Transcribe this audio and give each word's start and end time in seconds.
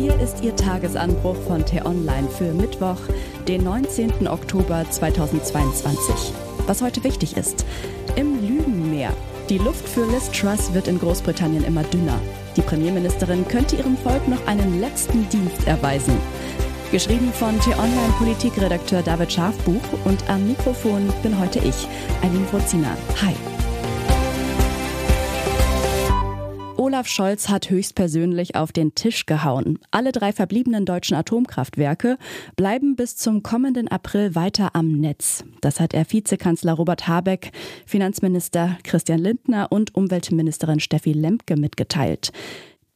Hier 0.00 0.18
ist 0.18 0.42
Ihr 0.42 0.56
Tagesanbruch 0.56 1.36
von 1.46 1.62
T-Online 1.62 2.26
für 2.30 2.54
Mittwoch, 2.54 2.96
den 3.46 3.64
19. 3.64 4.28
Oktober 4.28 4.82
2022. 4.88 6.32
Was 6.66 6.80
heute 6.80 7.04
wichtig 7.04 7.36
ist. 7.36 7.66
Im 8.16 8.40
Lügenmeer. 8.40 9.12
Die 9.50 9.58
Luft 9.58 9.86
für 9.86 10.06
Liz 10.06 10.30
Truss 10.30 10.72
wird 10.72 10.88
in 10.88 10.98
Großbritannien 10.98 11.64
immer 11.64 11.82
dünner. 11.82 12.18
Die 12.56 12.62
Premierministerin 12.62 13.46
könnte 13.46 13.76
ihrem 13.76 13.98
Volk 13.98 14.26
noch 14.26 14.46
einen 14.46 14.80
letzten 14.80 15.28
Dienst 15.28 15.66
erweisen. 15.66 16.16
Geschrieben 16.90 17.30
von 17.34 17.60
T-Online-Politikredakteur 17.60 19.02
David 19.02 19.30
Schafbuch 19.30 19.82
und 20.06 20.30
am 20.30 20.48
Mikrofon 20.48 21.12
bin 21.22 21.38
heute 21.38 21.58
ich, 21.58 21.86
Eileen 22.22 22.50
Wozina. 22.50 22.96
Hi. 23.20 23.34
Olaf 26.90 27.06
Scholz 27.06 27.48
hat 27.48 27.70
höchstpersönlich 27.70 28.56
auf 28.56 28.72
den 28.72 28.96
Tisch 28.96 29.24
gehauen. 29.24 29.78
Alle 29.92 30.10
drei 30.10 30.32
verbliebenen 30.32 30.84
deutschen 30.84 31.16
Atomkraftwerke 31.16 32.18
bleiben 32.56 32.96
bis 32.96 33.14
zum 33.14 33.44
kommenden 33.44 33.86
April 33.86 34.34
weiter 34.34 34.74
am 34.74 34.94
Netz. 34.94 35.44
Das 35.60 35.78
hat 35.78 35.94
er 35.94 36.04
Vizekanzler 36.10 36.72
Robert 36.72 37.06
Habeck, 37.06 37.52
Finanzminister 37.86 38.76
Christian 38.82 39.20
Lindner 39.20 39.68
und 39.70 39.94
Umweltministerin 39.94 40.80
Steffi 40.80 41.12
Lemke 41.12 41.56
mitgeteilt. 41.56 42.32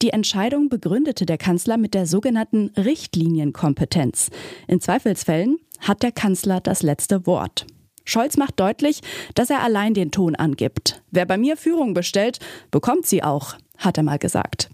Die 0.02 0.10
Entscheidung 0.10 0.68
begründete 0.68 1.24
der 1.24 1.38
Kanzler 1.38 1.76
mit 1.76 1.95
der 1.95 2.06
sogenannten 2.06 2.73
Richtlinienkompetenz. 2.76 4.30
In 4.66 4.80
Zweifelsfällen 4.80 5.59
hat 5.79 6.02
der 6.02 6.10
Kanzler 6.10 6.60
das 6.60 6.82
letzte 6.82 7.29
Wort. 7.29 7.65
Scholz 8.04 8.36
macht 8.36 8.60
deutlich, 8.60 9.00
dass 9.34 9.50
er 9.50 9.62
allein 9.62 9.94
den 9.94 10.10
Ton 10.10 10.34
angibt. 10.34 11.02
Wer 11.10 11.26
bei 11.26 11.38
mir 11.38 11.56
Führung 11.56 11.95
bestellt, 11.95 12.38
bekommt 12.70 13.06
sie 13.06 13.22
auch, 13.22 13.54
hat 13.78 13.96
er 13.96 14.02
mal 14.02 14.18
gesagt. 14.18 14.70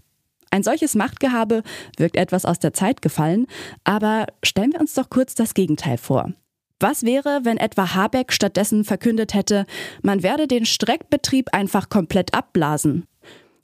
Ein 0.49 0.63
solches 0.63 0.95
Machtgehabe 0.95 1.63
wirkt 1.97 2.17
etwas 2.17 2.45
aus 2.45 2.59
der 2.59 2.73
Zeit 2.73 3.01
gefallen, 3.01 3.47
aber 3.85 4.27
stellen 4.43 4.73
wir 4.73 4.81
uns 4.81 4.93
doch 4.93 5.09
kurz 5.09 5.33
das 5.33 5.53
Gegenteil 5.53 5.97
vor. 5.97 6.33
Was 6.81 7.03
wäre, 7.03 7.41
wenn 7.43 7.57
etwa 7.57 7.93
Habeck 7.93 8.33
stattdessen 8.33 8.83
verkündet 8.83 9.33
hätte, 9.33 9.65
man 10.01 10.23
werde 10.23 10.47
den 10.47 10.65
Streckbetrieb 10.65 11.53
einfach 11.53 11.89
komplett 11.89 12.33
abblasen? 12.33 13.05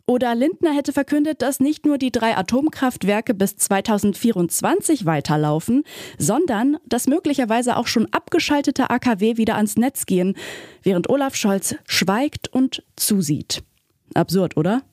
Oder 0.09 0.36
Lindner 0.36 0.73
hätte 0.73 0.94
verkündet, 0.94 1.41
dass 1.41 1.59
nicht 1.59 1.86
nur 1.86 1.97
die 1.97 2.13
drei 2.13 2.38
Atomkraftwerke 2.38 3.33
bis 3.33 3.58
2024 3.58 5.05
weiterlaufen, 5.05 5.83
sondern 6.17 6.77
dass 6.86 7.08
möglicherweise 7.08 7.75
auch 7.75 7.88
schon 7.88 8.08
abgeschaltete 8.14 8.89
AKW 8.89 9.36
wieder 9.36 9.55
ans 9.58 9.75
Netz 9.75 10.05
gehen, 10.05 10.38
während 10.81 11.09
Olaf 11.09 11.36
Scholz 11.36 11.75
schweigt 11.86 12.47
und 12.47 12.83
zusieht. 12.95 13.64
Absurd, 14.14 14.55
oder? 14.55 14.83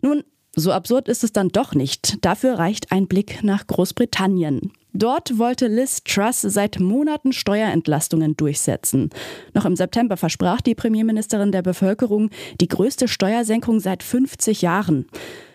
Nun, 0.00 0.24
so 0.56 0.72
absurd 0.72 1.08
ist 1.08 1.22
es 1.22 1.32
dann 1.32 1.50
doch 1.50 1.74
nicht. 1.74 2.24
Dafür 2.24 2.58
reicht 2.58 2.90
ein 2.90 3.06
Blick 3.06 3.42
nach 3.42 3.66
Großbritannien. 3.66 4.72
Dort 4.94 5.38
wollte 5.38 5.66
Liz 5.66 6.02
Truss 6.04 6.40
seit 6.40 6.80
Monaten 6.80 7.34
Steuerentlastungen 7.34 8.34
durchsetzen. 8.34 9.10
Noch 9.52 9.66
im 9.66 9.76
September 9.76 10.16
versprach 10.16 10.62
die 10.62 10.74
Premierministerin 10.74 11.52
der 11.52 11.60
Bevölkerung 11.60 12.30
die 12.62 12.68
größte 12.68 13.06
Steuersenkung 13.06 13.78
seit 13.80 14.02
50 14.02 14.62
Jahren. 14.62 15.06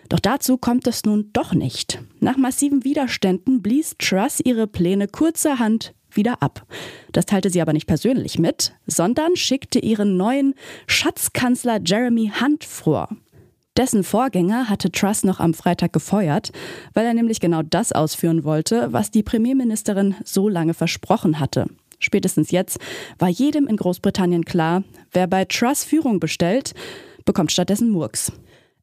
Doch 0.08 0.20
dazu 0.20 0.58
kommt 0.58 0.86
es 0.86 1.04
nun 1.04 1.30
doch 1.32 1.54
nicht. 1.54 2.00
Nach 2.20 2.36
massiven 2.36 2.84
Widerständen 2.84 3.62
blies 3.62 3.96
Truss 3.98 4.38
ihre 4.44 4.68
Pläne 4.68 5.08
kurzerhand 5.08 5.94
wieder 6.12 6.40
ab. 6.42 6.64
Das 7.10 7.26
teilte 7.26 7.50
sie 7.50 7.60
aber 7.60 7.72
nicht 7.72 7.86
persönlich 7.86 8.38
mit, 8.38 8.74
sondern 8.86 9.34
schickte 9.34 9.80
ihren 9.80 10.16
neuen 10.16 10.54
Schatzkanzler 10.86 11.80
Jeremy 11.84 12.30
Hunt 12.40 12.62
vor. 12.64 13.08
Dessen 13.78 14.04
Vorgänger 14.04 14.68
hatte 14.68 14.92
Truss 14.92 15.24
noch 15.24 15.40
am 15.40 15.54
Freitag 15.54 15.94
gefeuert, 15.94 16.52
weil 16.92 17.06
er 17.06 17.14
nämlich 17.14 17.40
genau 17.40 17.62
das 17.62 17.92
ausführen 17.92 18.44
wollte, 18.44 18.92
was 18.92 19.10
die 19.10 19.22
Premierministerin 19.22 20.14
so 20.24 20.48
lange 20.48 20.74
versprochen 20.74 21.40
hatte. 21.40 21.66
Spätestens 21.98 22.50
jetzt 22.50 22.78
war 23.18 23.28
jedem 23.28 23.66
in 23.66 23.76
Großbritannien 23.76 24.44
klar, 24.44 24.82
wer 25.12 25.26
bei 25.26 25.46
Truss 25.46 25.84
Führung 25.84 26.20
bestellt, 26.20 26.74
bekommt 27.24 27.50
stattdessen 27.50 27.88
Murks. 27.88 28.32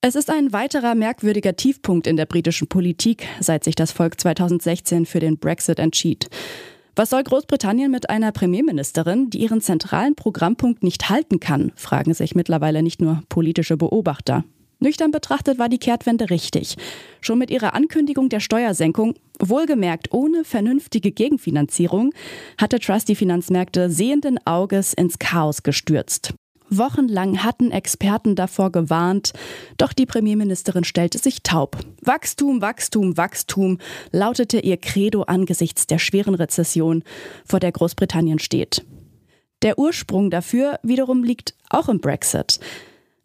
Es 0.02 0.16
ist 0.16 0.32
ein 0.32 0.54
weiterer 0.54 0.96
merkwürdiger 0.96 1.56
Tiefpunkt 1.56 2.08
in 2.08 2.18
der 2.18 2.26
britischen 2.26 2.68
Politik, 2.68 3.28
seit 3.42 3.66
sich 3.66 3.76
das 3.76 3.92
Volk 3.92 4.20
2016 4.20 5.06
für 5.06 5.20
den 5.20 5.38
Brexit 5.38 5.78
entschied. 5.78 6.30
Was 6.96 7.12
soll 7.12 7.24
Großbritannien 7.24 7.92
mit 7.92 8.10
einer 8.10 8.32
Premierministerin, 8.32 9.30
die 9.30 9.40
ihren 9.40 9.62
zentralen 9.62 10.16
Programmpunkt 10.16 10.82
nicht 10.82 11.10
halten 11.10 11.40
kann, 11.40 11.74
fragen 11.76 12.14
sich 12.14 12.34
mittlerweile 12.34 12.82
nicht 12.82 13.02
nur 13.02 13.22
politische 13.30 13.78
Beobachter. 13.78 14.46
Nüchtern 14.80 15.12
betrachtet 15.12 15.60
war 15.60 15.68
die 15.68 15.78
Kehrtwende 15.78 16.30
richtig. 16.30 16.78
Schon 17.22 17.38
mit 17.38 17.52
ihrer 17.52 17.74
Ankündigung 17.74 18.30
der 18.30 18.40
Steuersenkung, 18.40 19.16
wohlgemerkt 19.40 20.14
ohne 20.14 20.44
vernünftige 20.44 21.12
Gegenfinanzierung, 21.12 22.14
hatte 22.58 22.80
Trust 22.80 23.10
die 23.10 23.16
Finanzmärkte 23.16 23.90
sehenden 23.90 24.40
Auges 24.46 24.94
ins 24.94 25.20
Chaos 25.20 25.64
gestürzt. 25.64 26.34
Wochenlang 26.70 27.44
hatten 27.44 27.72
Experten 27.72 28.36
davor 28.36 28.72
gewarnt, 28.72 29.34
doch 29.78 29.92
die 29.92 30.06
Premierministerin 30.06 30.84
stellte 30.84 31.18
sich 31.18 31.42
taub. 31.42 31.78
Wachstum, 32.02 32.62
Wachstum, 32.62 33.18
Wachstum 33.18 33.80
lautete 34.12 34.60
ihr 34.60 34.78
Credo 34.78 35.24
angesichts 35.24 35.88
der 35.88 35.98
schweren 35.98 36.36
Rezession, 36.36 37.04
vor 37.44 37.60
der 37.60 37.72
Großbritannien 37.72 38.40
steht. 38.40 38.86
Der 39.64 39.80
Ursprung 39.80 40.30
dafür 40.30 40.80
wiederum 40.84 41.24
liegt 41.24 41.56
auch 41.70 41.90
im 41.90 42.00
Brexit. 42.00 42.60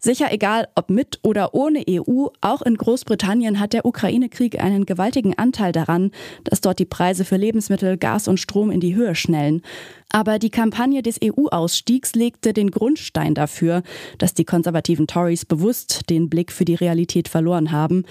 Sicher 0.05 0.31
egal, 0.31 0.69
ob 0.75 0.91
mit 0.91 1.19
oder 1.23 1.55
ohne 1.55 1.83
EU, 1.89 2.27
auch 2.43 2.61
in 2.61 2.77
Großbritannien 2.77 3.59
hat 3.59 3.73
der 3.73 3.87
Ukraine-Krieg 3.87 4.63
einen 4.63 4.85
gewaltigen 4.85 5.33
Anteil 5.39 5.73
daran, 5.73 6.11
dass 6.45 6.61
dort 6.61 6.79
die 6.79 6.85
Preise 6.85 7.25
für 7.25 7.39
Lebensmittel, 7.39 7.97
Gas 7.97 8.29
und 8.29 8.39
Strom 8.39 8.71
in 8.71 8.81
die 8.81 8.95
Höhe 8.95 9.15
schnellen. 9.15 9.63
Aber 10.11 10.39
die 10.39 10.51
Kampagne 10.51 11.01
des 11.01 11.21
EU-Ausstiegs 11.25 12.15
legte 12.15 12.53
den 12.53 12.71
Grundstein 12.71 13.35
dafür, 13.35 13.83
dass 14.19 14.35
die 14.35 14.45
konservativen 14.45 15.07
Tories 15.07 15.47
bewusst 15.47 16.11
den 16.11 16.29
Blick 16.29 16.53
für 16.53 16.67
die 16.67 16.75
Realität 16.75 17.27
verloren 17.27 17.73
haben 17.73 18.05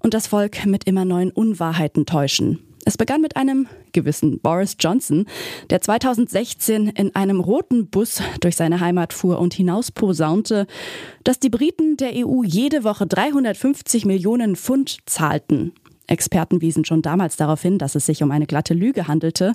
und 0.00 0.12
das 0.12 0.26
Volk 0.26 0.66
mit 0.66 0.84
immer 0.84 1.06
neuen 1.06 1.30
Unwahrheiten 1.30 2.04
täuschen. 2.04 2.67
Es 2.88 2.96
begann 2.96 3.20
mit 3.20 3.36
einem 3.36 3.66
gewissen 3.92 4.40
Boris 4.40 4.78
Johnson, 4.80 5.26
der 5.68 5.82
2016 5.82 6.88
in 6.88 7.14
einem 7.14 7.38
roten 7.38 7.88
Bus 7.88 8.22
durch 8.40 8.56
seine 8.56 8.80
Heimat 8.80 9.12
fuhr 9.12 9.40
und 9.40 9.52
hinausposaunte, 9.52 10.66
dass 11.22 11.38
die 11.38 11.50
Briten 11.50 11.98
der 11.98 12.12
EU 12.14 12.44
jede 12.44 12.84
Woche 12.84 13.06
350 13.06 14.06
Millionen 14.06 14.56
Pfund 14.56 15.00
zahlten. 15.04 15.74
Experten 16.06 16.62
wiesen 16.62 16.86
schon 16.86 17.02
damals 17.02 17.36
darauf 17.36 17.60
hin, 17.60 17.76
dass 17.76 17.94
es 17.94 18.06
sich 18.06 18.22
um 18.22 18.30
eine 18.30 18.46
glatte 18.46 18.72
Lüge 18.72 19.06
handelte. 19.06 19.52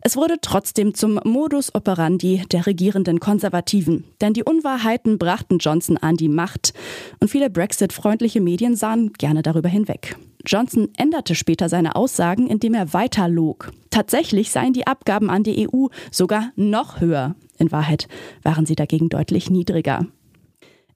Es 0.00 0.16
wurde 0.16 0.36
trotzdem 0.40 0.94
zum 0.94 1.20
Modus 1.22 1.74
operandi 1.74 2.44
der 2.50 2.66
regierenden 2.66 3.20
Konservativen, 3.20 4.04
denn 4.22 4.32
die 4.32 4.42
Unwahrheiten 4.44 5.18
brachten 5.18 5.58
Johnson 5.58 5.98
an 5.98 6.16
die 6.16 6.30
Macht 6.30 6.72
und 7.18 7.28
viele 7.28 7.50
Brexit-freundliche 7.50 8.40
Medien 8.40 8.74
sahen 8.74 9.12
gerne 9.12 9.42
darüber 9.42 9.68
hinweg. 9.68 10.16
Johnson 10.46 10.88
änderte 10.96 11.34
später 11.34 11.68
seine 11.68 11.96
Aussagen, 11.96 12.46
indem 12.46 12.74
er 12.74 12.92
weiter 12.92 13.28
log. 13.28 13.72
Tatsächlich 13.90 14.50
seien 14.50 14.72
die 14.72 14.86
Abgaben 14.86 15.30
an 15.30 15.42
die 15.42 15.68
EU 15.68 15.86
sogar 16.10 16.52
noch 16.56 17.00
höher. 17.00 17.34
In 17.58 17.72
Wahrheit 17.72 18.08
waren 18.42 18.66
sie 18.66 18.76
dagegen 18.76 19.08
deutlich 19.08 19.50
niedriger. 19.50 20.06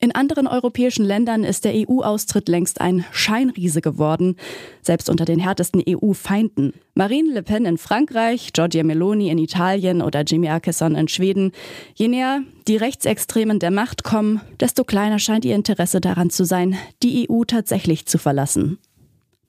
In 0.00 0.15
anderen 0.15 0.47
europäischen 0.47 1.04
Ländern 1.04 1.44
ist 1.44 1.65
der 1.65 1.72
EU-Austritt 1.75 2.49
längst 2.49 2.81
ein 2.81 3.06
Scheinriese 3.10 3.81
geworden, 3.81 4.37
selbst 4.83 5.09
unter 5.09 5.25
den 5.25 5.38
härtesten 5.38 5.83
EU-Feinden. 5.88 6.75
Marine 6.94 7.33
Le 7.33 7.43
Pen 7.43 7.65
in 7.65 7.78
Frankreich, 7.78 8.53
Giorgia 8.53 8.83
Meloni 8.83 9.31
in 9.31 9.38
Italien 9.38 10.03
oder 10.03 10.21
Jimmy 10.22 10.50
Åkesson 10.50 10.94
in 10.94 11.09
Schweden. 11.09 11.53
Je 11.94 12.09
näher 12.09 12.43
die 12.69 12.77
Rechtsextremen 12.77 13.60
der 13.60 13.71
Macht 13.71 14.04
kommen, 14.04 14.43
desto 14.60 14.84
kleiner 14.84 15.19
scheint 15.19 15.44
ihr 15.44 15.54
Interesse 15.54 16.03
daran 16.03 16.28
zu 16.28 16.44
sein, 16.44 16.77
die 17.03 17.28
EU 17.31 17.44
tatsächlich 17.44 18.04
zu 18.04 18.19
verlassen. 18.19 18.78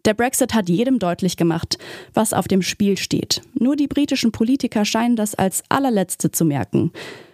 Der 0.06 0.13
Brexit 0.13 0.54
hat 0.54 0.69
jedem 0.69 1.00
deutlich 1.00 1.36
gemacht, 1.36 1.80
was 2.13 2.34
auf 2.34 2.48
dem 2.48 2.62
Spiel 2.62 2.96
steht. 2.96 3.42
Nur 3.56 3.75
die 3.75 3.88
britischen 3.88 4.31
Politiker 4.31 4.86
scheinen 4.86 5.16
das 5.16 5.34
als 5.34 5.63
allerletzte 5.69 6.30
zu 6.30 6.46
merken. 6.46 6.92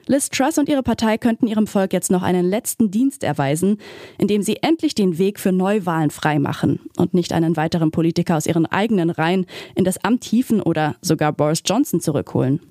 Liz 0.07 0.29
Truss 0.29 0.57
und 0.57 0.69
ihre 0.69 0.81
Partei 0.81 1.17
könnten 1.17 1.47
ihrem 1.47 1.67
Volk 1.67 1.93
jetzt 1.93 2.11
noch 2.11 2.23
einen 2.23 2.49
letzten 2.49 2.89
Dienst 2.89 3.23
erweisen, 3.23 3.77
indem 4.17 4.41
sie 4.41 4.57
endlich 4.61 4.95
den 4.95 5.17
Weg 5.17 5.39
für 5.39 5.51
Neuwahlen 5.51 6.11
freimachen 6.11 6.79
und 6.97 7.13
nicht 7.13 7.33
einen 7.33 7.57
weiteren 7.57 7.91
Politiker 7.91 8.37
aus 8.37 8.47
ihren 8.47 8.65
eigenen 8.65 9.09
Reihen 9.09 9.45
in 9.75 9.83
das 9.83 10.03
Amt 10.03 10.23
hieven 10.23 10.61
oder 10.61 10.95
sogar 11.01 11.33
Boris 11.33 11.63
Johnson 11.65 11.99
zurückholen. 11.99 12.61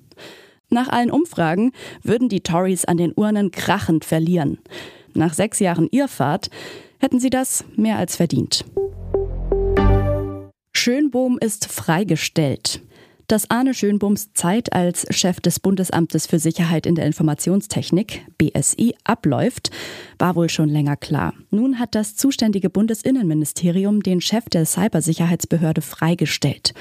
Nach 0.69 0.87
allen 0.89 1.11
Umfragen 1.11 1.73
würden 2.03 2.27
die 2.27 2.41
Tories 2.41 2.85
an 2.85 2.97
den 2.97 3.13
Urnen 3.15 3.51
krachend 3.51 4.03
verlieren. 4.03 4.57
Nach 5.13 5.33
sechs 5.33 5.59
Jahren 5.59 5.87
Irrfahrt 5.91 6.49
hätten 6.99 7.19
sie 7.19 7.29
das 7.29 7.65
mehr 7.75 7.97
als 7.97 8.15
verdient. 8.15 8.65
Schönbohm 10.81 11.37
ist 11.39 11.67
freigestellt. 11.71 12.81
Dass 13.27 13.51
Arne 13.51 13.75
Schönbums 13.75 14.33
Zeit 14.33 14.73
als 14.73 15.05
Chef 15.11 15.39
des 15.39 15.59
Bundesamtes 15.59 16.25
für 16.25 16.39
Sicherheit 16.39 16.87
in 16.87 16.95
der 16.95 17.05
Informationstechnik, 17.05 18.25
BSI, 18.39 18.95
abläuft, 19.03 19.69
war 20.17 20.35
wohl 20.35 20.49
schon 20.49 20.69
länger 20.69 20.97
klar. 20.97 21.35
Nun 21.51 21.77
hat 21.77 21.93
das 21.93 22.15
zuständige 22.15 22.71
Bundesinnenministerium 22.71 24.01
den 24.01 24.21
Chef 24.21 24.45
der 24.45 24.65
Cybersicherheitsbehörde 24.65 25.81
freigestellt. 25.81 26.73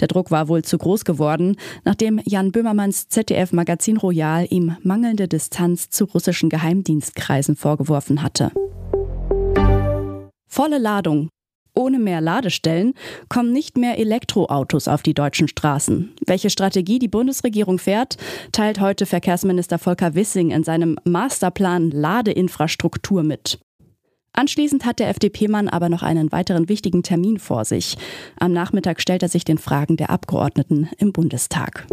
Der 0.00 0.08
Druck 0.08 0.32
war 0.32 0.48
wohl 0.48 0.62
zu 0.62 0.76
groß 0.76 1.04
geworden, 1.04 1.54
nachdem 1.84 2.20
Jan 2.24 2.50
Böhmermanns 2.50 3.06
ZDF-Magazin 3.06 3.98
Royal 3.98 4.48
ihm 4.50 4.76
mangelnde 4.82 5.28
Distanz 5.28 5.90
zu 5.90 6.06
russischen 6.06 6.48
Geheimdienstkreisen 6.48 7.54
vorgeworfen 7.54 8.20
hatte. 8.20 8.50
Volle 10.48 10.78
Ladung. 10.78 11.28
Ohne 11.74 11.98
mehr 11.98 12.20
Ladestellen 12.20 12.94
kommen 13.28 13.52
nicht 13.52 13.76
mehr 13.76 13.98
Elektroautos 13.98 14.86
auf 14.86 15.02
die 15.02 15.14
deutschen 15.14 15.48
Straßen. 15.48 16.12
Welche 16.26 16.50
Strategie 16.50 16.98
die 16.98 17.08
Bundesregierung 17.08 17.78
fährt, 17.78 18.16
teilt 18.52 18.80
heute 18.80 19.06
Verkehrsminister 19.06 19.78
Volker 19.78 20.14
Wissing 20.14 20.50
in 20.50 20.62
seinem 20.62 20.96
Masterplan 21.04 21.90
Ladeinfrastruktur 21.90 23.24
mit. 23.24 23.58
Anschließend 24.32 24.84
hat 24.84 24.98
der 24.98 25.08
FDP-Mann 25.10 25.68
aber 25.68 25.88
noch 25.88 26.02
einen 26.02 26.32
weiteren 26.32 26.68
wichtigen 26.68 27.02
Termin 27.02 27.38
vor 27.38 27.64
sich. 27.64 27.96
Am 28.38 28.52
Nachmittag 28.52 29.00
stellt 29.00 29.22
er 29.22 29.28
sich 29.28 29.44
den 29.44 29.58
Fragen 29.58 29.96
der 29.96 30.10
Abgeordneten 30.10 30.88
im 30.98 31.12
Bundestag 31.12 31.86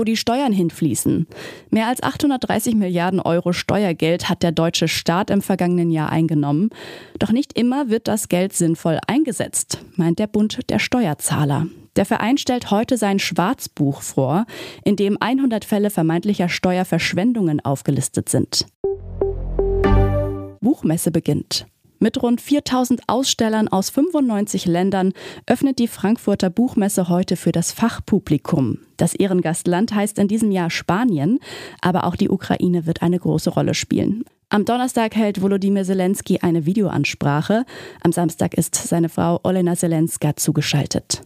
wo 0.00 0.04
die 0.04 0.16
Steuern 0.16 0.52
hinfließen. 0.52 1.26
Mehr 1.68 1.86
als 1.88 2.02
830 2.02 2.74
Milliarden 2.74 3.20
Euro 3.20 3.52
Steuergeld 3.52 4.30
hat 4.30 4.42
der 4.42 4.50
deutsche 4.50 4.88
Staat 4.88 5.28
im 5.28 5.42
vergangenen 5.42 5.90
Jahr 5.90 6.08
eingenommen. 6.08 6.70
Doch 7.18 7.32
nicht 7.32 7.52
immer 7.52 7.90
wird 7.90 8.08
das 8.08 8.30
Geld 8.30 8.54
sinnvoll 8.54 8.98
eingesetzt, 9.06 9.84
meint 9.96 10.18
der 10.18 10.26
Bund 10.26 10.70
der 10.70 10.78
Steuerzahler. 10.78 11.66
Der 11.96 12.06
Verein 12.06 12.38
stellt 12.38 12.70
heute 12.70 12.96
sein 12.96 13.18
Schwarzbuch 13.18 14.00
vor, 14.00 14.46
in 14.86 14.96
dem 14.96 15.18
100 15.20 15.66
Fälle 15.66 15.90
vermeintlicher 15.90 16.48
Steuerverschwendungen 16.48 17.60
aufgelistet 17.60 18.30
sind. 18.30 18.64
Buchmesse 20.62 21.10
beginnt. 21.10 21.66
Mit 22.02 22.22
rund 22.22 22.40
4000 22.40 23.02
Ausstellern 23.08 23.68
aus 23.68 23.90
95 23.90 24.64
Ländern 24.64 25.12
öffnet 25.46 25.78
die 25.78 25.86
Frankfurter 25.86 26.48
Buchmesse 26.48 27.10
heute 27.10 27.36
für 27.36 27.52
das 27.52 27.72
Fachpublikum. 27.72 28.78
Das 28.96 29.14
Ehrengastland 29.14 29.94
heißt 29.94 30.18
in 30.18 30.26
diesem 30.26 30.50
Jahr 30.50 30.70
Spanien, 30.70 31.40
aber 31.82 32.04
auch 32.04 32.16
die 32.16 32.30
Ukraine 32.30 32.86
wird 32.86 33.02
eine 33.02 33.18
große 33.18 33.50
Rolle 33.50 33.74
spielen. 33.74 34.24
Am 34.48 34.64
Donnerstag 34.64 35.14
hält 35.14 35.42
Volodymyr 35.42 35.84
Zelensky 35.84 36.38
eine 36.40 36.64
Videoansprache. 36.64 37.64
Am 38.02 38.12
Samstag 38.12 38.54
ist 38.54 38.74
seine 38.74 39.10
Frau 39.10 39.38
Olena 39.44 39.76
Zelenska 39.76 40.34
zugeschaltet. 40.36 41.22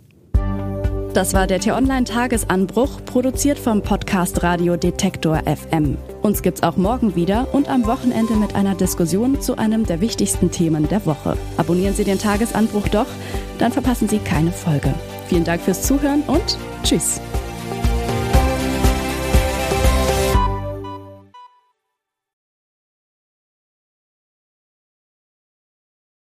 Das 1.14 1.32
war 1.32 1.46
der 1.46 1.60
T-Online-Tagesanbruch, 1.60 3.04
produziert 3.04 3.60
vom 3.60 3.80
Podcast 3.80 4.42
Radio 4.42 4.76
Detektor 4.76 5.40
FM. 5.46 5.96
Uns 6.24 6.40
gibt's 6.40 6.62
auch 6.62 6.78
morgen 6.78 7.16
wieder 7.16 7.48
und 7.52 7.68
am 7.68 7.84
Wochenende 7.84 8.32
mit 8.36 8.54
einer 8.54 8.74
Diskussion 8.74 9.42
zu 9.42 9.58
einem 9.58 9.84
der 9.84 10.00
wichtigsten 10.00 10.50
Themen 10.50 10.88
der 10.88 11.04
Woche. 11.04 11.36
Abonnieren 11.58 11.94
Sie 11.94 12.04
den 12.04 12.18
Tagesanbruch 12.18 12.88
doch, 12.88 13.04
dann 13.58 13.72
verpassen 13.72 14.08
Sie 14.08 14.20
keine 14.20 14.50
Folge. 14.50 14.94
Vielen 15.28 15.44
Dank 15.44 15.60
fürs 15.60 15.82
Zuhören 15.82 16.22
und 16.22 16.56
Tschüss. 16.82 17.20